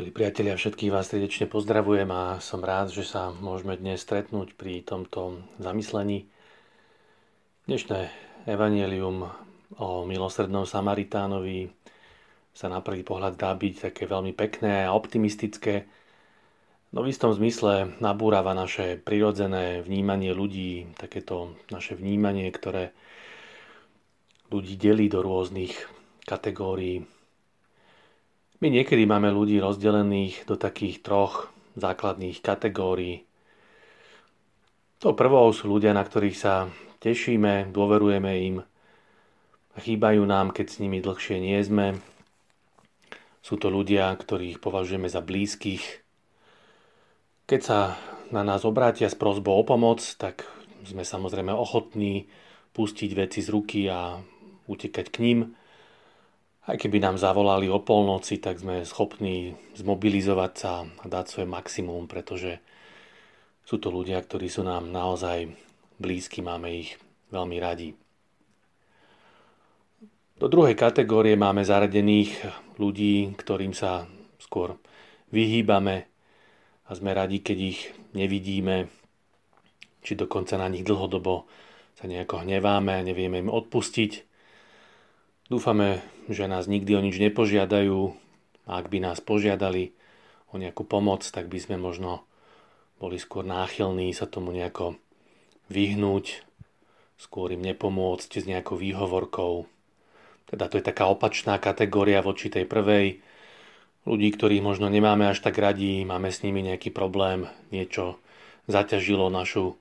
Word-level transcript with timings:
Milí 0.00 0.16
priatelia, 0.16 0.56
všetkých 0.56 0.96
vás 0.96 1.12
srdečne 1.12 1.44
pozdravujem 1.44 2.08
a 2.08 2.40
som 2.40 2.64
rád, 2.64 2.88
že 2.88 3.04
sa 3.04 3.36
môžeme 3.36 3.76
dnes 3.76 4.00
stretnúť 4.00 4.56
pri 4.56 4.80
tomto 4.80 5.44
zamyslení. 5.60 6.24
Dnešné 7.68 8.08
evanielium 8.48 9.28
o 9.76 10.08
milosrdnom 10.08 10.64
Samaritánovi 10.64 11.68
sa 12.56 12.72
na 12.72 12.80
prvý 12.80 13.04
pohľad 13.04 13.36
dá 13.36 13.52
byť 13.52 13.92
také 13.92 14.08
veľmi 14.08 14.32
pekné 14.32 14.88
a 14.88 14.96
optimistické, 14.96 15.84
no 16.96 17.04
v 17.04 17.12
istom 17.12 17.36
zmysle 17.36 18.00
nabúrava 18.00 18.56
naše 18.56 18.96
prirodzené 18.96 19.84
vnímanie 19.84 20.32
ľudí, 20.32 20.96
takéto 20.96 21.60
naše 21.68 21.92
vnímanie, 21.92 22.48
ktoré 22.48 22.96
ľudí 24.48 24.80
delí 24.80 25.12
do 25.12 25.20
rôznych 25.20 25.76
kategórií 26.24 27.04
my 28.60 28.68
niekedy 28.68 29.08
máme 29.08 29.32
ľudí 29.32 29.58
rozdelených 29.58 30.44
do 30.44 30.56
takých 30.56 31.00
troch 31.00 31.48
základných 31.76 32.40
kategórií. 32.44 33.24
To 35.00 35.16
prvou 35.16 35.48
sú 35.56 35.72
ľudia, 35.72 35.96
na 35.96 36.04
ktorých 36.04 36.36
sa 36.36 36.68
tešíme, 37.00 37.72
dôverujeme 37.72 38.32
im 38.52 38.56
chýbajú 39.80 40.22
nám, 40.28 40.52
keď 40.52 40.66
s 40.68 40.80
nimi 40.84 41.00
dlhšie 41.00 41.40
nie 41.40 41.58
sme. 41.64 41.98
Sú 43.40 43.56
to 43.56 43.72
ľudia, 43.72 44.12
ktorých 44.12 44.60
považujeme 44.60 45.08
za 45.08 45.24
blízkych. 45.24 46.04
Keď 47.48 47.60
sa 47.64 47.96
na 48.30 48.44
nás 48.44 48.62
obrátia 48.62 49.08
s 49.08 49.16
prozbou 49.16 49.58
o 49.58 49.64
pomoc, 49.64 50.04
tak 50.20 50.46
sme 50.84 51.02
samozrejme 51.02 51.50
ochotní 51.50 52.28
pustiť 52.76 53.10
veci 53.16 53.40
z 53.42 53.48
ruky 53.50 53.80
a 53.90 54.20
utekať 54.70 55.06
k 55.10 55.16
ním. 55.24 55.38
Aj 56.68 56.76
keby 56.76 57.00
nám 57.00 57.16
zavolali 57.16 57.72
o 57.72 57.80
polnoci, 57.80 58.36
tak 58.36 58.60
sme 58.60 58.84
schopní 58.84 59.56
zmobilizovať 59.80 60.52
sa 60.52 60.84
a 60.84 61.06
dať 61.08 61.24
svoje 61.26 61.48
maximum, 61.48 62.04
pretože 62.04 62.60
sú 63.64 63.80
to 63.80 63.88
ľudia, 63.88 64.20
ktorí 64.20 64.50
sú 64.52 64.60
nám 64.60 64.92
naozaj 64.92 65.56
blízki, 65.96 66.44
máme 66.44 66.84
ich 66.84 67.00
veľmi 67.32 67.56
radi. 67.60 67.96
Do 70.40 70.48
druhej 70.48 70.72
kategórie 70.72 71.36
máme 71.36 71.64
zaradených 71.64 72.32
ľudí, 72.80 73.28
ktorým 73.36 73.76
sa 73.76 74.08
skôr 74.40 74.80
vyhýbame 75.28 76.08
a 76.88 76.90
sme 76.96 77.12
radi, 77.12 77.44
keď 77.44 77.58
ich 77.60 77.80
nevidíme, 78.16 78.88
či 80.00 80.16
dokonca 80.16 80.56
na 80.56 80.72
nich 80.72 80.84
dlhodobo 80.84 81.44
sa 81.92 82.08
nejako 82.08 82.48
hneváme 82.48 82.96
a 82.96 83.04
nevieme 83.04 83.44
im 83.44 83.52
odpustiť. 83.52 84.29
Dúfame, 85.50 85.98
že 86.30 86.46
nás 86.46 86.70
nikdy 86.70 86.94
o 86.94 87.02
nič 87.02 87.18
nepožiadajú 87.18 88.14
a 88.70 88.78
ak 88.78 88.86
by 88.86 89.02
nás 89.02 89.18
požiadali 89.18 89.90
o 90.54 90.62
nejakú 90.62 90.86
pomoc, 90.86 91.26
tak 91.26 91.50
by 91.50 91.58
sme 91.58 91.74
možno 91.74 92.22
boli 93.02 93.18
skôr 93.18 93.42
náchylní 93.42 94.14
sa 94.14 94.30
tomu 94.30 94.54
nejako 94.54 94.94
vyhnúť, 95.66 96.46
skôr 97.18 97.50
im 97.50 97.66
nepomôcť 97.66 98.30
s 98.30 98.46
nejakou 98.46 98.78
výhovorkou. 98.78 99.66
Teda 100.46 100.70
to 100.70 100.78
je 100.78 100.86
taká 100.86 101.10
opačná 101.10 101.58
kategória 101.58 102.22
voči 102.22 102.46
tej 102.46 102.70
prvej. 102.70 103.18
Ľudí, 104.06 104.30
ktorých 104.30 104.62
možno 104.62 104.86
nemáme 104.86 105.26
až 105.26 105.42
tak 105.42 105.58
radi, 105.58 106.06
máme 106.06 106.30
s 106.30 106.46
nimi 106.46 106.62
nejaký 106.62 106.94
problém, 106.94 107.50
niečo 107.74 108.22
zaťažilo 108.70 109.26
našu 109.34 109.74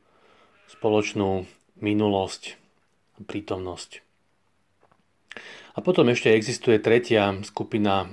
spoločnú 0.66 1.46
minulosť 1.78 2.58
a 3.18 3.20
prítomnosť. 3.22 4.09
A 5.80 5.84
potom 5.86 6.12
ešte 6.12 6.36
existuje 6.36 6.76
tretia 6.76 7.32
skupina 7.40 8.12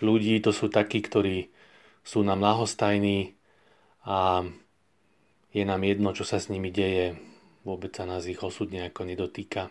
ľudí, 0.00 0.40
to 0.40 0.56
sú 0.56 0.72
takí, 0.72 1.04
ktorí 1.04 1.52
sú 2.00 2.24
nám 2.24 2.40
lahostajní 2.40 3.36
a 4.08 4.40
je 5.52 5.64
nám 5.68 5.84
jedno, 5.84 6.16
čo 6.16 6.24
sa 6.24 6.40
s 6.40 6.48
nimi 6.48 6.72
deje, 6.72 7.12
vôbec 7.60 7.92
sa 7.92 8.08
nás 8.08 8.24
ich 8.24 8.40
osud 8.40 8.72
nejako 8.72 9.04
nedotýka. 9.04 9.68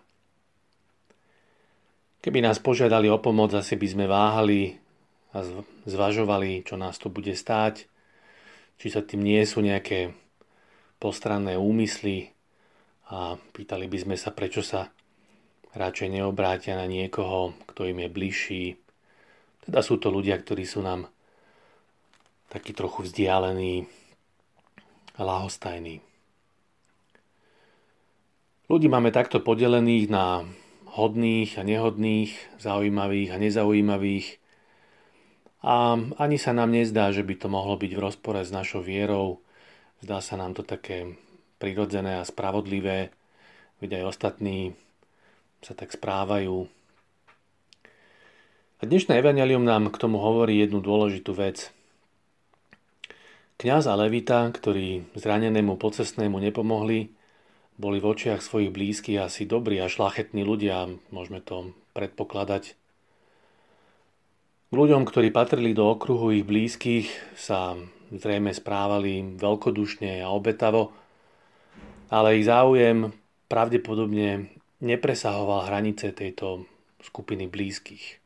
Keby 2.21 2.45
nás 2.45 2.61
požiadali 2.61 3.09
o 3.09 3.17
pomoc, 3.17 3.57
asi 3.57 3.81
by 3.81 3.87
sme 3.89 4.05
váhali 4.05 4.77
a 5.33 5.41
zvažovali, 5.89 6.69
čo 6.69 6.77
nás 6.77 7.01
to 7.01 7.09
bude 7.09 7.33
stáť, 7.33 7.89
či 8.77 8.87
sa 8.93 9.01
tým 9.01 9.25
nie 9.25 9.41
sú 9.41 9.65
nejaké 9.65 10.13
postranné 11.01 11.57
úmysly 11.57 12.29
a 13.09 13.41
pýtali 13.57 13.89
by 13.89 13.97
sme 14.05 14.15
sa, 14.21 14.29
prečo 14.29 14.61
sa 14.61 14.93
radšej 15.75 16.09
neobrátia 16.19 16.79
na 16.79 16.87
niekoho, 16.87 17.51
kto 17.67 17.87
im 17.91 18.07
je 18.07 18.09
bližší. 18.09 18.65
Teda 19.67 19.83
sú 19.83 19.99
to 19.99 20.07
ľudia, 20.07 20.39
ktorí 20.39 20.63
sú 20.63 20.79
nám 20.79 21.11
takí 22.47 22.71
trochu 22.71 23.03
vzdialení 23.03 23.83
a 25.19 25.21
lahostajní. 25.21 25.99
Ľudí 28.65 28.87
máme 28.89 29.13
takto 29.13 29.43
podelených 29.43 30.09
na 30.09 30.47
hodných 30.95 31.59
a 31.59 31.67
nehodných, 31.67 32.31
zaujímavých 32.57 33.29
a 33.35 33.37
nezaujímavých. 33.37 34.27
A 35.65 35.99
ani 35.99 36.37
sa 36.39 36.55
nám 36.55 36.71
nezdá, 36.71 37.11
že 37.11 37.25
by 37.25 37.35
to 37.35 37.47
mohlo 37.51 37.75
byť 37.75 37.91
v 37.93 38.03
rozpore 38.03 38.41
s 38.41 38.49
našou 38.49 38.79
vierou. 38.79 39.43
Zdá 39.99 40.23
sa 40.23 40.39
nám 40.39 40.55
to 40.55 40.63
také 40.63 41.19
prirodzené 41.59 42.21
a 42.21 42.27
spravodlivé, 42.27 43.11
veď 43.83 44.01
aj 44.01 44.03
ostatní 44.07 44.77
sa 45.65 45.73
tak 45.73 45.89
správajú. 45.89 46.69
A 48.77 48.81
dnešné 48.85 49.17
evanelium 49.17 49.65
nám 49.65 49.89
k 49.89 49.97
tomu 49.97 50.21
hovorí 50.21 50.61
jednu 50.61 50.77
dôležitú 50.77 51.33
vec. 51.33 51.73
Kňaz 53.57 53.89
a 53.89 53.97
levita, 53.97 54.45
ktorí 54.53 55.09
zranenému 55.17 55.81
pocestnému 55.81 56.37
nepomohli, 56.37 57.09
boli 57.81 57.97
v 57.97 58.05
očiach 58.13 58.45
svojich 58.45 58.69
blízkych 58.69 59.17
asi 59.17 59.49
dobrí 59.49 59.81
a 59.81 59.89
šlachetní 59.89 60.45
ľudia, 60.45 60.85
môžeme 61.09 61.41
to 61.41 61.73
predpokladať. 61.97 62.77
K 64.69 64.73
ľuďom, 64.75 65.01
ktorí 65.07 65.33
patrili 65.33 65.73
do 65.73 65.89
okruhu 65.89 66.29
ich 66.35 66.45
blízkych, 66.45 67.09
sa 67.33 67.73
zrejme 68.13 68.53
správali 68.53 69.33
veľkodušne 69.41 70.21
a 70.21 70.29
obetavo, 70.29 70.93
ale 72.13 72.37
ich 72.37 72.45
záujem 72.45 73.09
pravdepodobne 73.49 74.54
nepresahoval 74.83 75.71
hranice 75.71 76.11
tejto 76.11 76.67
skupiny 77.03 77.47
blízkych. 77.47 78.19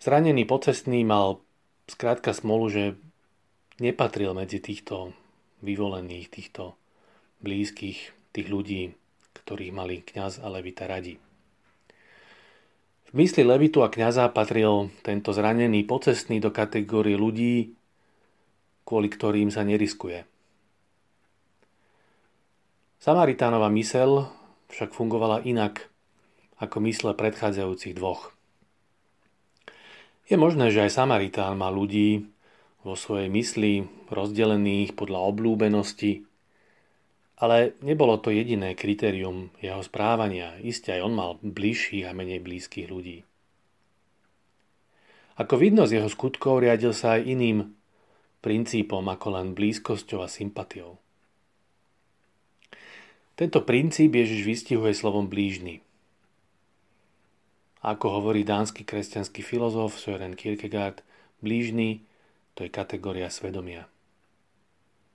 Zranený 0.00 0.48
pocestný 0.48 1.04
mal 1.04 1.44
skrátka 1.84 2.32
smolu, 2.32 2.72
že 2.72 2.84
nepatril 3.78 4.32
medzi 4.32 4.58
týchto 4.58 5.12
vyvolených, 5.60 6.32
týchto 6.32 6.78
blízkych, 7.44 7.98
tých 8.32 8.48
ľudí, 8.48 8.96
ktorých 9.36 9.76
mali 9.76 10.00
kňaz 10.00 10.40
a 10.40 10.48
levita 10.48 10.88
radi. 10.88 11.20
V 13.10 13.12
mysli 13.18 13.42
levitu 13.42 13.82
a 13.82 13.90
kňaza 13.90 14.30
patril 14.30 14.88
tento 15.02 15.34
zranený 15.34 15.82
pocestný 15.82 16.38
do 16.38 16.54
kategórie 16.54 17.18
ľudí, 17.18 17.74
kvôli 18.86 19.10
ktorým 19.10 19.50
sa 19.50 19.66
neriskuje. 19.66 20.22
Samaritánova 23.00 23.72
mysel 23.72 24.28
však 24.68 24.92
fungovala 24.92 25.40
inak 25.48 25.88
ako 26.60 26.84
mysle 26.84 27.16
predchádzajúcich 27.16 27.96
dvoch. 27.96 28.36
Je 30.28 30.36
možné, 30.36 30.68
že 30.68 30.84
aj 30.84 31.00
Samaritán 31.00 31.56
má 31.56 31.72
ľudí 31.72 32.28
vo 32.84 32.92
svojej 32.92 33.32
mysli 33.32 33.88
rozdelených 34.12 34.92
podľa 34.92 35.16
oblúbenosti, 35.32 36.28
ale 37.40 37.72
nebolo 37.80 38.20
to 38.20 38.28
jediné 38.28 38.76
kritérium 38.76 39.48
jeho 39.64 39.80
správania. 39.80 40.60
Isté 40.60 41.00
aj 41.00 41.04
on 41.08 41.14
mal 41.16 41.30
bližších 41.40 42.04
a 42.04 42.12
menej 42.12 42.44
blízkych 42.44 42.92
ľudí. 42.92 43.24
Ako 45.40 45.56
vidno 45.56 45.88
z 45.88 46.04
jeho 46.04 46.08
skutkov 46.12 46.60
riadil 46.60 46.92
sa 46.92 47.16
aj 47.16 47.24
iným 47.24 47.64
princípom 48.44 49.00
ako 49.08 49.40
len 49.40 49.56
blízkosťou 49.56 50.20
a 50.20 50.28
sympatiou. 50.28 51.00
Tento 53.40 53.64
princíp 53.64 54.20
Ježiš 54.20 54.44
vystihuje 54.44 54.92
slovom 54.92 55.24
blížny. 55.24 55.80
Ako 57.80 58.20
hovorí 58.20 58.44
dánsky 58.44 58.84
kresťanský 58.84 59.40
filozof 59.40 59.96
Søren 59.96 60.36
Kierkegaard, 60.36 61.00
blížny 61.40 62.04
to 62.52 62.68
je 62.68 62.68
kategória 62.68 63.32
svedomia. 63.32 63.88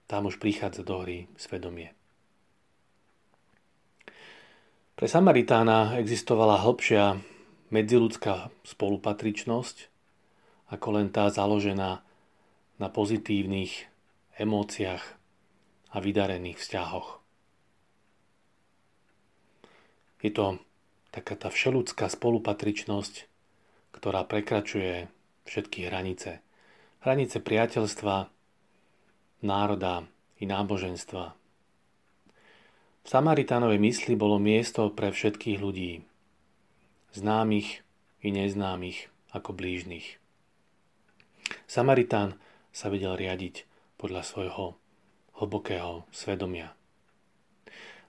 Tam 0.09 0.25
už 0.25 0.41
prichádza 0.41 0.81
do 0.81 1.05
hry 1.05 1.29
svedomie. 1.37 1.93
Pre 4.97 5.05
Samaritána 5.05 5.93
existovala 6.01 6.65
hĺbšia 6.65 7.21
medziludská 7.69 8.49
spolupatričnosť, 8.65 9.77
ako 10.73 10.87
len 10.97 11.13
tá 11.13 11.29
založená 11.29 12.01
na 12.81 12.87
pozitívnych 12.89 13.85
emóciách 14.41 15.03
a 15.93 15.97
vydarených 16.01 16.57
vzťahoch. 16.57 17.24
Je 20.19 20.31
to 20.31 20.59
taká 21.11 21.39
tá 21.39 21.47
všeludská 21.47 22.11
spolupatričnosť, 22.11 23.27
ktorá 23.95 24.27
prekračuje 24.27 25.07
všetky 25.47 25.87
hranice. 25.87 26.43
Hranice 26.99 27.39
priateľstva, 27.39 28.27
národa 29.45 30.03
i 30.41 30.49
náboženstva. 30.49 31.37
V 33.05 33.07
Samaritánovej 33.07 33.77
mysli 33.77 34.17
bolo 34.17 34.41
miesto 34.41 34.89
pre 34.89 35.13
všetkých 35.13 35.61
ľudí, 35.61 36.01
známych 37.13 37.85
i 38.25 38.33
neznámych 38.33 39.13
ako 39.29 39.53
blížnych. 39.53 40.17
Samaritán 41.69 42.41
sa 42.73 42.89
vedel 42.89 43.13
riadiť 43.13 43.69
podľa 44.01 44.25
svojho 44.25 44.65
hlbokého 45.37 46.09
svedomia. 46.09 46.73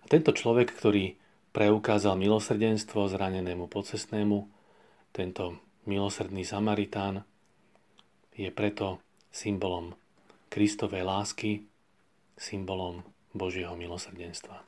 A 0.00 0.04
tento 0.08 0.32
človek, 0.32 0.72
ktorý 0.72 1.20
preukázal 1.56 2.20
milosrdenstvo 2.20 3.08
zranenému 3.08 3.64
pocestnému, 3.72 4.44
tento 5.08 5.56
milosrdný 5.88 6.44
Samaritán, 6.44 7.24
je 8.36 8.52
preto 8.52 9.00
symbolom 9.32 9.96
Kristovej 10.52 11.08
lásky, 11.08 11.64
symbolom 12.36 13.00
Božieho 13.32 13.72
milosrdenstva. 13.72 14.60